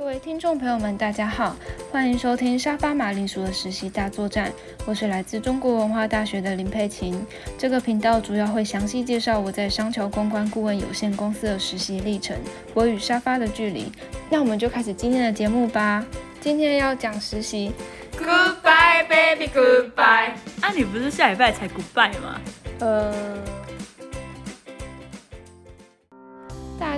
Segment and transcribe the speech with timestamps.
[0.00, 1.54] 各位听众朋友们，大家好，
[1.92, 4.50] 欢迎收听沙发马铃薯的实习大作战。
[4.86, 7.22] 我是来自中国文化大学的林佩琴。
[7.58, 12.34] 这个频道主要会详细介绍我在商桥公关顾问有限公司的实习历程，
[12.72, 13.92] 我与沙发的距离。
[14.30, 16.02] 那我们就开始今天的节目吧。
[16.40, 17.70] 今天要讲实习。
[18.18, 20.30] Goodbye, baby, goodbye。
[20.62, 22.40] 啊，你不是下礼拜才 goodbye 吗？
[22.78, 23.14] 呃，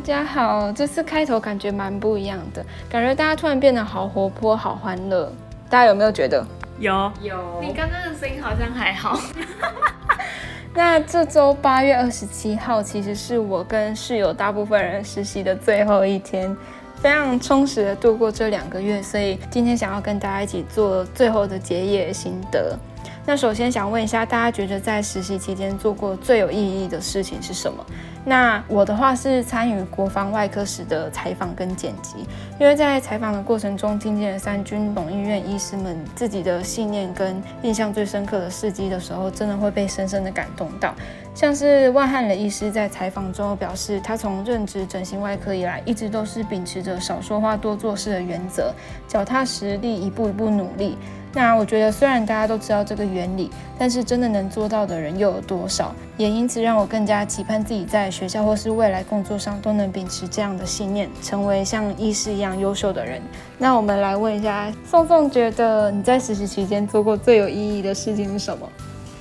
[0.03, 5.33] 家好，这次开头感觉蛮不一样的，感觉大家突然变得好活泼、好欢乐。
[5.71, 6.45] 大家有没有觉得？
[6.79, 9.19] 有，有你刚刚的声音好像还好，
[10.75, 16.55] 那这周八月二十七号，其实是我跟室友大部分人实习的最后一天，
[16.97, 22.77] 非常充实的度过这两个月，所以今天想要跟大家一起做最后的结业心得。
[23.25, 27.85] 那首先想问一下，大家觉得在实习期间做过最有意义的事情是什么？
[28.25, 32.19] 那我的话是参与国防外科室的采访跟剪辑，
[32.61, 40.95] 因为在采访的过程中，听见了三军总医院医师们自己的信念跟印象最深刻的事迹的时候，真的会被深深的感动到。
[41.35, 48.73] 像是万汉磊医师在采访中表示，他从任职整形外科以来，一直都是秉持着少说话多做事的原则，
[49.09, 50.97] 脚踏实地，一步一步努力。
[51.35, 55.95] 那我觉得，虽然大家都知道这个原理，但是真的能做到的人又有多少？
[56.19, 63.21] 也因此让我更加期盼自己在学校或是未来工作上都能秉持这样的信念，成为像医师一样优秀的人。
[63.57, 68.69] 那我们来问一下，宋宋觉得你在实习期间做过最有意义的事情是什么？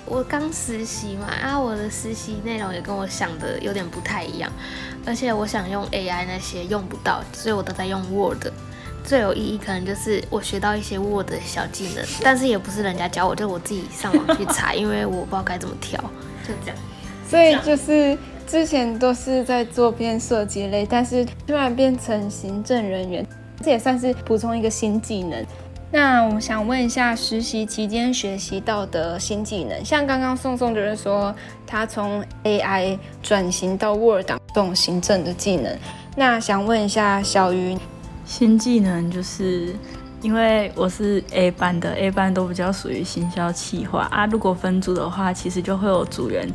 [0.06, 4.52] 我刚实习嘛，啊，我的实习内容也跟我想的有点不太一样，
[5.06, 8.48] 而且我想用 AI 那些用不到，所以我都在用 Word。
[9.04, 16.00] 最有意义可能就是我学到一些 Word 的小技能，但是也不是人家教我，就我自己上网去查，因为我不知道该怎么调，
[16.48, 16.78] 就这样。
[17.28, 23.26] 所以就是之前都是在做偏设计类，但是突然变成行政人员，
[23.64, 25.46] 这也算是补充一个新技能。
[25.94, 31.36] 那我们想问一下，实习期间学习到的新技能，像刚刚宋宋就是说
[31.68, 35.78] 他从 AI 转型到 Word 档这种行政的技能。
[36.16, 37.78] 那想问一下小鱼，
[38.32, 39.76] 新技能就是
[40.22, 44.26] 因为我是 A 班的，A 班都比较属于行销企划啊。
[44.26, 46.48] 如果分组的话，其实就会有组员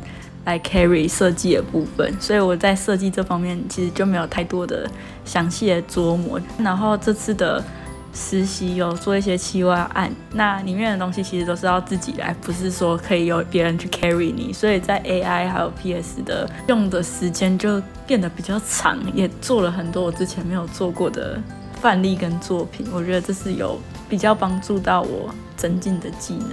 [0.45, 4.89] 来 carry 设计的部分，所以我在设计这方面其实就没有太多的
[5.23, 6.41] 详细的琢磨。
[6.57, 7.63] 然后这次的
[8.11, 14.51] 实习有做一些企划案，那里面的东西其实都是要自己来，不是说可以由别人去 carry 你。
[14.51, 21.39] 所以在 AI 还有 PS 的用的时间就变得比较长，也做了很多我之前没有做过的
[21.81, 22.85] 范例跟作品。
[22.93, 23.77] 我觉得这是有
[24.09, 26.51] 比较帮助到我增进的技能。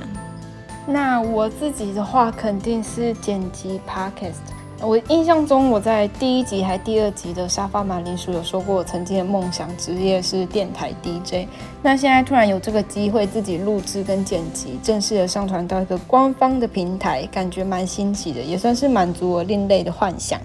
[0.87, 4.35] 那我自己的话肯定是剪辑 Podcast。
[4.81, 11.49] 我印象中，我在第一集还第二集的沙发马铃薯有说过，我曾经的梦想职业是电台 DJ。
[11.81, 20.39] 那现在突然有这个机会自己录制跟剪辑，正式的上传到一个官方的平台，感觉蛮新奇的，也算是满足我另类的幻想。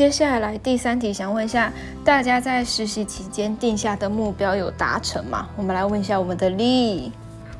[0.00, 1.70] 接下来第三题，想问一下
[2.02, 5.46] 大家在实习期间定下的目标有达成吗？
[5.58, 7.12] 我们来问一下我们的丽。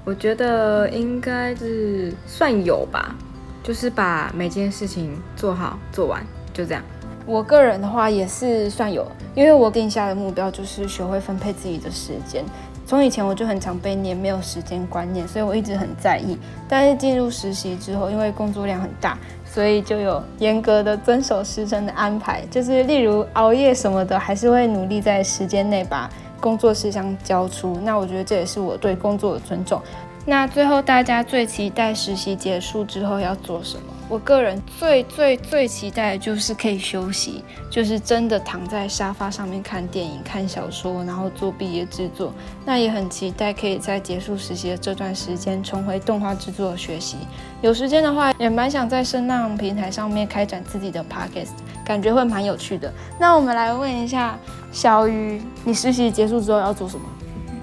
[0.07, 3.15] 我觉得应该是算有吧，
[3.63, 6.83] 就是把每件事情做好做完，就这样。
[7.31, 12.45] 我个人的话也是算有，因为我定下的目标就是学会分配自己的时间。
[12.85, 16.37] 从以前我就很常被念没有时间观念，所以我一直很在意。
[16.69, 26.11] 但是进入实习之后，因为工作量很大，所以就有严格的遵守时程的安排，就是例如熬夜什么的，还是会努力在时间内把
[26.41, 27.79] 工作事项交出。
[27.85, 29.81] 那我觉得这也是我对工作的尊重。
[30.27, 33.83] 那最后大家最期待实习结束之后要做什么？
[34.09, 42.35] 我个人最最最期待的就是可以休息，就是真的躺在沙发上面看电影、看小说，然后做毕业制作。
[42.67, 47.19] 那也很期待可以在结束实习的这段时间重回动画制作学习。
[47.63, 51.53] 有时间的话，也蛮想在声浪平台上面开展自己的 podcast，
[51.85, 52.93] 感觉会蛮有趣的。
[53.19, 54.37] 那我们来问一下
[54.73, 57.07] 小鱼，你实习结束之后要做什么？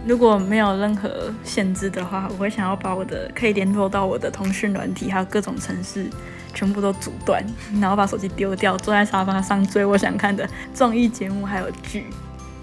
[0.08, 6.10] 如果没有任何限制的话，我会想要把我的可以联络到我的通讯软体，还有各种城市，
[6.54, 7.44] 全部都阻断，
[7.82, 12.06] 然后把手机丢掉，坐在沙发上追我想看的综艺节目还有剧。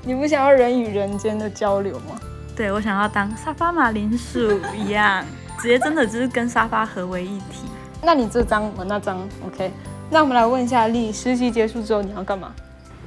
[0.04, 2.18] 你不想要人与人间的交流吗？
[2.56, 5.22] 对我想要当沙发马铃薯一样，
[5.60, 7.66] 直接真的就是跟沙发合为一体。
[8.02, 9.70] 那你这张我那张 OK。
[10.10, 12.54] 那我们来问一下丽，实习结束之后你要干嘛？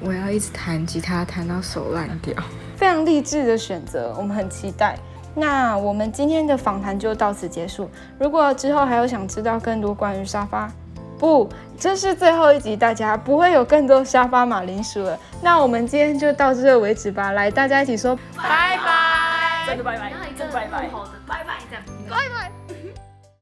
[0.02, 2.34] 我要一直弹吉他，弹到手烂掉。
[2.78, 4.98] 非常励志的选择，我们很期待。
[5.34, 7.90] 那我们今天的访谈就到此结束。
[8.20, 10.72] 如果之后还有想知道更多关于沙发，
[11.20, 11.48] 不，
[11.80, 15.18] 这是最后一集，大家不会有更多沙发马铃薯了。
[15.42, 17.32] 那我们今天就到这为止吧。
[17.32, 19.68] 来，大家一起说拜拜。
[19.68, 20.90] 真的拜拜真的拜拜。